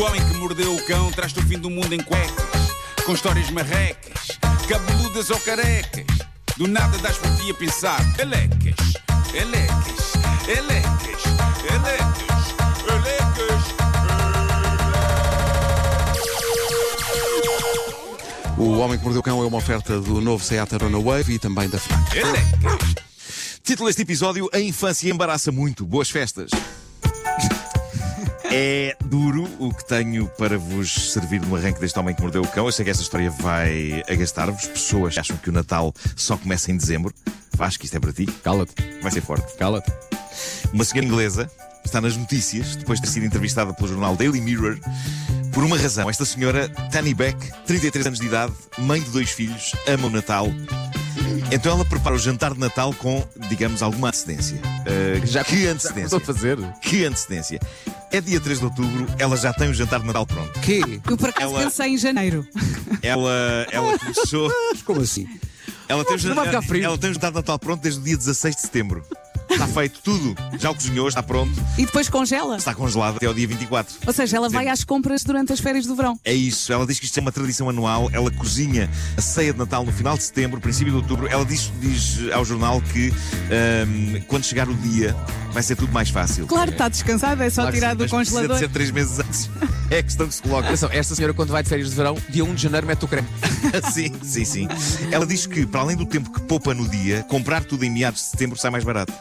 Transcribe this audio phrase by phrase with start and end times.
[0.00, 2.70] O homem que mordeu o cão traz-te o fim do mundo em cuecas,
[3.04, 4.28] com histórias marrecas,
[4.66, 6.06] cabeludas ou carecas.
[6.56, 8.94] Do nada das por ti a pensar, elecas,
[9.34, 10.14] elecas,
[10.48, 11.22] elecas,
[11.68, 12.54] elecas,
[12.88, 13.74] elecas.
[18.56, 21.38] O Homem que Mordeu o Cão é uma oferta do novo Seat Arona Wave e
[21.38, 22.16] também da FNAC.
[22.16, 22.94] Elecas.
[23.62, 25.84] Título deste episódio: A infância embaraça muito.
[25.84, 26.50] Boas festas.
[28.52, 32.48] É duro o que tenho para vos servir no arranque deste Homem que Mordeu o
[32.48, 32.66] Cão.
[32.66, 34.66] Eu sei que esta história vai agastar-vos.
[34.66, 37.14] Pessoas acham que o Natal só começa em dezembro.
[37.56, 38.26] Vasco, isto é para ti.
[38.26, 39.56] Cala-te, Vai ser forte.
[39.56, 39.92] cala-te.
[40.72, 41.50] Uma senhora inglesa
[41.84, 44.78] está nas notícias depois de ter sido entrevistada pelo jornal Daily Mirror.
[45.52, 47.36] Por uma razão, esta senhora, Tanny Beck,
[47.66, 50.48] 33 anos de idade, mãe de dois filhos, ama o Natal.
[51.52, 54.56] Então ela prepara o jantar de Natal com, digamos, alguma antecedência.
[54.56, 56.16] Uh, Já que antecedência?
[56.16, 56.58] Estou a fazer.
[56.80, 57.60] Que antecedência?
[58.12, 60.58] É dia 3 de outubro, ela já tem o jantar de Natal pronto.
[60.60, 60.80] Quê?
[61.08, 62.46] Eu por acaso Ela- pensei em janeiro.
[63.02, 64.50] Ela, ela começou.
[64.84, 65.28] Como assim?
[65.88, 66.84] Ela tem, o Não vai ficar jan- frio.
[66.84, 69.04] ela tem o jantar de Natal pronto desde o dia 16 de setembro.
[69.50, 70.36] Está feito tudo.
[70.58, 71.52] Já o cozinhou, está pronto.
[71.76, 72.56] E depois congela.
[72.56, 73.94] Está congelado até ao dia 24.
[74.06, 76.18] Ou seja, ela vai às compras durante as férias do verão.
[76.24, 78.08] É isso, ela diz que isto é uma tradição anual.
[78.12, 81.26] Ela cozinha a ceia de Natal no final de setembro, princípio de outubro.
[81.26, 83.12] Ela diz, diz ao jornal que
[83.50, 85.14] ahm, quando chegar o dia
[85.52, 86.46] vai ser tudo mais fácil.
[86.46, 88.58] Claro, está descansada, é só Claro tirar sim, do Mas precisa de congelador.
[88.58, 89.50] ser três meses antes.
[89.92, 90.68] É a questão que se coloca.
[90.68, 93.08] Atenção, esta senhora, quando vai de férias de verão, dia 1 de janeiro mete o
[93.08, 93.26] creme.
[93.92, 94.68] sim, sim, sim.
[95.10, 98.20] Ela diz que, para além do tempo que poupa no dia, comprar tudo em meados
[98.20, 99.12] de setembro sai mais barato.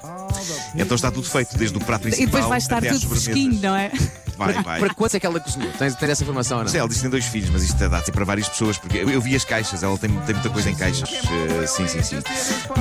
[0.76, 3.76] Então está tudo feito, desde o prato principal E depois vai estar tudo fresquinho, não
[3.76, 3.92] é?
[4.40, 4.80] Vai, vai.
[4.80, 5.72] Para quantos é que ela cozinhou?
[5.74, 6.72] Tens, tens essa informação ou não?
[6.72, 9.10] Sei, ela disse que tem dois filhos, mas isto dá para várias pessoas, porque eu,
[9.10, 11.10] eu vi as caixas, ela tem, tem muita coisa em caixas.
[11.12, 12.20] eh, sim, sim, sim.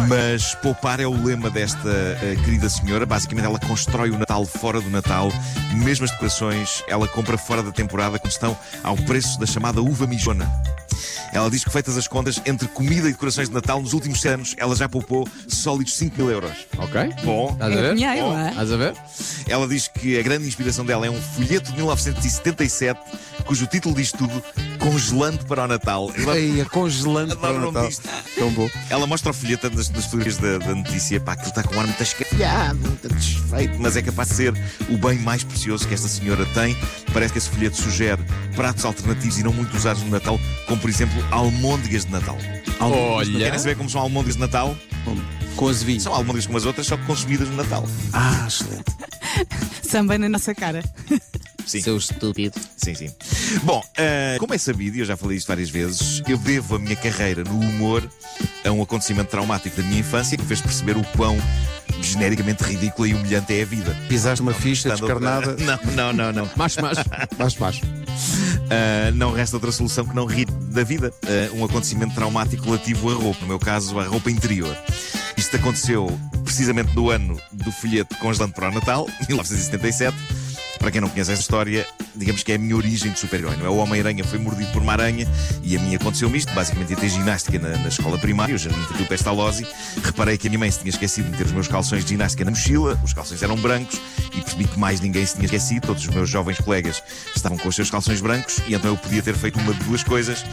[0.09, 3.05] Mas poupar é o lema desta eh, querida senhora.
[3.05, 5.33] Basicamente, ela constrói o Natal fora do Natal,
[5.75, 10.07] mesmo as decorações, ela compra fora da temporada, quando estão ao preço da chamada uva
[10.07, 10.51] mijona.
[11.33, 14.55] Ela diz que, feitas as contas, entre comida e decorações de Natal, nos últimos anos,
[14.59, 16.53] ela já poupou sólidos 5 mil euros.
[16.79, 17.15] Ok.
[17.25, 17.95] Bom, Estás a É ver?
[17.95, 18.39] dinheiro, Bom.
[18.39, 18.49] é?
[18.51, 18.95] Estás a ver?
[19.49, 23.01] ela diz que a grande inspiração dela é um folheto de 1977,
[23.49, 24.43] cujo título diz tudo:
[24.79, 26.13] Congelando para o Natal.
[26.15, 27.89] Ela, Ei, é congelante para o Natal.
[27.89, 28.09] disto.
[28.37, 28.69] Tão bom.
[28.91, 31.19] ela mostra o folheto das, das fotografias da, da notícia.
[31.19, 34.55] Pá, aquilo está com um ar muito escafilhado, muito desfeito, mas é capaz de ser
[34.91, 36.77] o bem mais precioso que esta senhora tem.
[37.13, 38.23] Parece que esse folheto sugere
[38.55, 42.37] pratos alternativos e não muito usados no Natal, como por exemplo almôndegas de Natal.
[42.81, 43.39] Olha.
[43.39, 44.77] Querem saber como são almôndegas de Natal?
[45.57, 46.01] Com azevinho.
[46.01, 47.85] São almôndegas como as outras, só que consumidas no Natal.
[48.13, 48.85] Ah, excelente.
[49.83, 50.85] Samba na nossa cara.
[51.69, 51.81] Sim.
[51.83, 52.59] Seu estúpido.
[52.77, 53.11] Sim, sim.
[53.63, 56.79] Bom, ah, como é sabido, e eu já falei isto várias vezes, eu devo a
[56.79, 58.09] minha carreira no humor
[58.65, 61.37] a um acontecimento traumático da minha infância que fez perceber o quão
[62.01, 63.97] genericamente ridícula e humilhante é a vida.
[64.09, 65.57] Pisaste uma ficha Estando- descarnada.
[65.95, 66.51] Não, não, não, não.
[66.57, 67.03] Macho, macho.
[67.37, 67.81] Baixo, baixo.
[68.71, 71.13] Ah, não resta outra solução que não rir da vida.
[71.25, 74.77] Ah, um acontecimento traumático relativo à roupa, no meu caso, à roupa interior.
[75.37, 80.17] Isto aconteceu precisamente no ano do folheto congelante para o Natal, 1977.
[80.79, 81.87] Para quem não conhece esta história,
[82.19, 83.57] digamos que é a minha origem de super-herói.
[83.57, 83.69] Não é?
[83.69, 85.27] O Homem-Aranha foi mordido por uma aranha
[85.63, 86.53] e a mim aconteceu-me isto.
[86.53, 89.67] Basicamente, ia ter ginástica na, na escola primária, o Jardim Infantil Pestalozzi.
[90.03, 92.45] Reparei que a minha mãe se tinha esquecido de meter os meus calções de ginástica
[92.45, 94.01] na mochila, os calções eram brancos
[94.35, 95.87] e percebi que mais ninguém se tinha esquecido.
[95.87, 97.03] Todos os meus jovens colegas
[97.35, 100.03] estavam com os seus calções brancos e então eu podia ter feito uma de duas
[100.03, 100.45] coisas.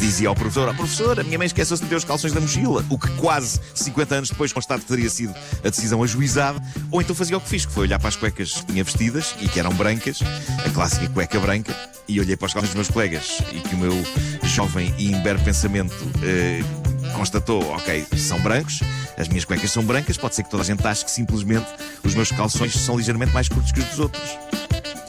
[0.00, 2.84] Dizia ao professor: Ó professor, a minha mãe esqueceu-se de meter os calções da mochila,
[2.90, 5.34] o que quase 50 anos depois constato que teria sido
[5.64, 6.60] a decisão ajuizada.
[6.90, 9.34] Ou então fazia o que fiz, que foi olhar para as cuecas que tinha vestidas
[9.40, 10.20] e que eram brancas,
[10.64, 11.74] a clássica cueca branca,
[12.08, 13.92] e olhei para os calções dos meus colegas e que o meu
[14.44, 15.94] jovem e imberbe pensamento.
[16.22, 16.62] eh,
[17.16, 18.80] Constatou, ok, são brancos,
[19.18, 21.66] as minhas cuecas são brancas, pode ser que toda a gente ache que simplesmente
[22.02, 24.22] os meus calções são ligeiramente mais curtos que os dos outros.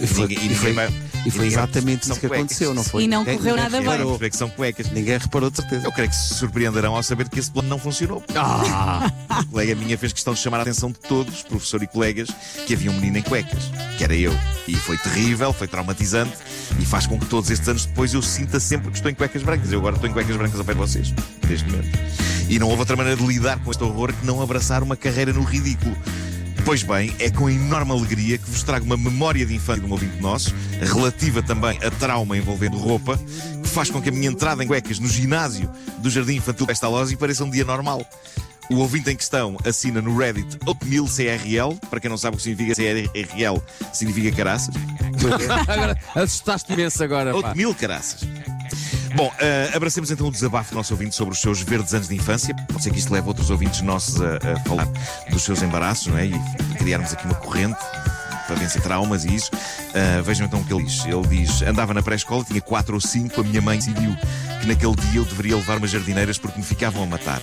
[0.04, 0.94] E foi, ninguém- e foi- vai-
[1.26, 2.38] e foi exatamente isso que cuecas.
[2.38, 3.04] aconteceu, não foi?
[3.04, 3.90] E não Ninguém- correu ninguém nada bem.
[3.98, 4.20] Reparou.
[4.20, 4.92] que são cuecas.
[4.92, 5.88] Ninguém reparou de certeza.
[5.88, 8.24] Eu creio que se surpreenderão ao saber que esse plano não funcionou.
[8.36, 9.12] Ah!
[9.30, 12.30] Uma colega minha fez questão de chamar a atenção de todos, professor e colegas,
[12.68, 13.64] que havia um menino em cuecas,
[13.98, 14.34] que era eu.
[14.68, 16.34] E foi terrível, foi traumatizante
[16.80, 19.42] e faz com que todos estes anos depois eu sinta sempre que estou em cuecas
[19.44, 19.72] brancas.
[19.72, 21.14] Eu agora estou em cuecas brancas ao pé de vocês,
[21.48, 21.98] neste momento.
[22.50, 25.32] E não houve outra maneira de lidar com este horror que não abraçar uma carreira
[25.32, 25.96] no ridículo.
[26.66, 29.92] Pois bem, é com enorme alegria que vos trago uma memória de infância de um
[29.92, 33.20] ouvinte nosso, relativa também a trauma envolvendo roupa,
[33.62, 35.70] que faz com que a minha entrada em cuecas no ginásio
[36.00, 38.08] do Jardim Infantil Pestalozzi pareça um dia normal.
[38.70, 41.76] O ouvinte em questão assina no Reddit Oatmeal CRL.
[41.90, 43.62] Para quem não sabe o que significa CRL,
[43.92, 44.74] significa caraças.
[45.68, 47.36] Agora, assustaste imenso agora.
[47.36, 48.22] Oatmeal caraças.
[49.16, 52.16] Bom, eh, abracemos então o desabafo do nosso ouvinte sobre os seus verdes anos de
[52.16, 52.56] infância.
[52.68, 54.88] Pode ser que isto leve outros ouvintes nossos a, a falar
[55.30, 56.26] dos seus embaraços, não é?
[56.26, 56.34] E
[56.78, 57.80] criarmos aqui uma corrente
[58.48, 59.52] para vencer traumas e isso.
[59.94, 61.06] Ah, vejam então o que ele diz.
[61.06, 64.16] Ele diz: andava na pré-escola, tinha 4 ou 5, a minha mãe decidiu
[64.62, 67.42] que naquele dia eu deveria levar umas jardineiras porque me ficavam a matar.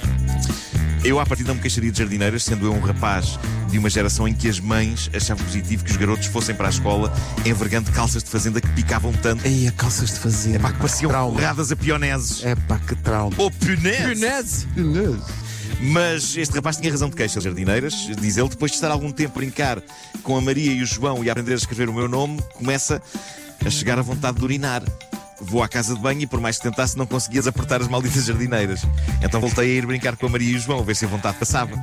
[1.02, 3.38] Eu, à partida, não me queixaria de jardineiras, sendo eu um rapaz
[3.70, 6.70] de uma geração em que as mães achavam positivo que os garotos fossem para a
[6.70, 7.11] escola
[7.47, 10.61] envergando calças de fazenda que picavam tanto Ei, a calças de fazer.
[10.61, 11.35] pá, que pareciam trauma.
[11.35, 12.44] forradas a pioneses.
[12.44, 13.35] É pá, que trauma.
[13.38, 14.67] Ou punese!
[14.75, 15.26] Punese.
[15.81, 17.38] Mas este rapaz tinha razão de queixa.
[17.38, 19.81] As jardineiras, diz ele, depois de estar algum tempo a brincar
[20.23, 23.00] com a Maria e o João e a aprender a escrever o meu nome, começa
[23.64, 24.82] a chegar a vontade de urinar.
[25.41, 28.25] Vou à casa de banho e, por mais que tentasse, não conseguia desapertar as malditas
[28.27, 28.83] jardineiras.
[29.23, 31.09] Então voltei a ir brincar com a Maria e o João, a ver se a
[31.09, 31.75] vontade passava.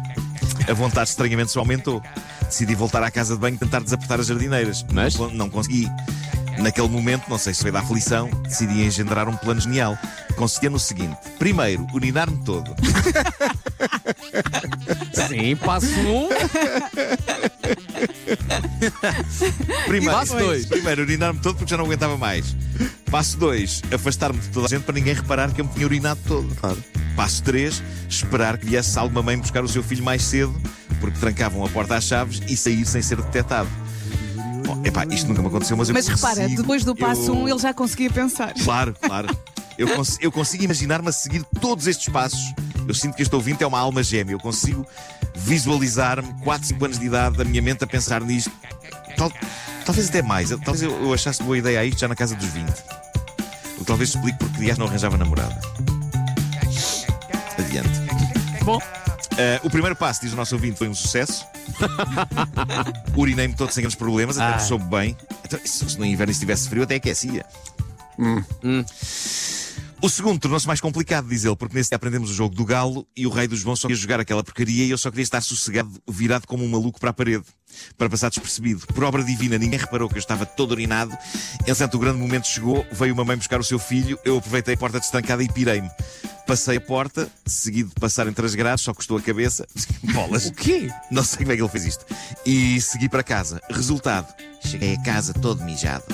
[0.69, 2.01] A vontade estranhamente só aumentou.
[2.41, 4.85] Decidi voltar à casa de banho e tentar desapertar as jardineiras.
[4.91, 5.15] Mas?
[5.15, 5.89] Não, não consegui.
[6.59, 9.97] Naquele momento, não sei se foi da aflição, decidi engendrar um plano genial.
[10.37, 12.73] Consistia no seguinte: primeiro, urinar-me todo.
[15.27, 16.29] Sim, passo um.
[19.87, 20.65] Primeiro, Passo dois.
[20.65, 22.55] Primeiro, urinar-me todo porque já não aguentava mais.
[23.09, 26.19] Passo 2, afastar-me de toda a gente para ninguém reparar que eu me tinha urinado
[26.27, 26.53] todo.
[26.55, 26.77] Claro.
[27.15, 30.53] Passo 3, esperar que viesse alguma mãe buscar o seu filho mais cedo,
[30.99, 33.69] porque trancavam a porta às chaves e sair sem ser detectado.
[34.65, 37.33] Bom, epá, isto nunca me aconteceu, mas eu Mas repara, consigo- depois do passo eu-
[37.35, 38.53] 1 um, ele já conseguia pensar.
[38.61, 39.35] Claro, claro.
[39.77, 42.39] Eu, cons- eu consigo imaginar-me a seguir todos estes passos.
[42.87, 44.33] Eu sinto que este ouvinte é uma alma gêmea.
[44.33, 44.85] Eu consigo
[45.35, 48.51] visualizar-me, 4, 5 anos de idade, a minha mente a pensar nisto.
[49.15, 49.31] Tal-
[49.85, 50.49] talvez até mais.
[50.49, 52.69] Talvez eu, eu achasse boa ideia a isto já na casa dos 20.
[53.75, 55.59] O que talvez explique porque aliás não arranjava namorada.
[57.57, 57.89] Adiante.
[58.63, 58.79] Bom,
[59.39, 61.45] Ah, o primeiro passo, diz o nosso ouvinte, foi um sucesso.
[63.15, 64.57] Urinei-me todo sem grandes problemas, até Ah.
[64.57, 65.15] que soube bem.
[65.45, 67.45] Então, se se no inverno estivesse frio, até aquecia.
[69.99, 73.07] O segundo tornou-se mais complicado, diz ele, porque nesse dia aprendemos o jogo do galo
[73.15, 75.41] e o rei dos bons só queria jogar aquela porcaria e eu só queria estar
[75.41, 77.45] sossegado, virado como um maluco para a parede,
[77.97, 78.85] para passar despercebido.
[78.85, 81.17] Por obra divina, ninguém reparou que eu estava todo urinado.
[81.61, 84.77] Entretanto, o grande momento chegou, veio uma mãe buscar o seu filho, eu aproveitei a
[84.77, 85.89] porta destancada e pirei-me.
[86.45, 89.67] Passei a porta, seguido de passar entre as grades, só custou a cabeça.
[90.13, 90.45] Bolas.
[90.45, 90.91] O quê?
[91.09, 92.05] Não sei como é que ele fez isto.
[92.45, 93.59] E segui para casa.
[93.69, 94.31] Resultado:
[94.63, 96.05] cheguei a casa todo mijado.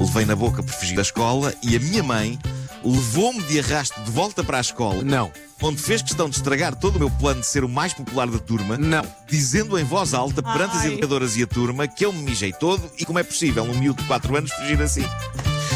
[0.00, 2.38] Levei na boca por fugir da escola e a minha mãe
[2.84, 5.32] levou-me de arrasto de volta para a escola, Não.
[5.62, 8.38] onde fez questão de estragar todo o meu plano de ser o mais popular da
[8.38, 9.04] turma, Não.
[9.28, 10.92] dizendo em voz alta perante as Ai.
[10.92, 14.02] educadoras e a turma que eu me mijei todo e como é possível um miúdo
[14.02, 15.04] de 4 anos fugir assim.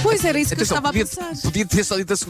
[0.02, 1.32] pois era isso que eu estava a podia, pensar.
[1.42, 2.26] podia ter só dito a segunda.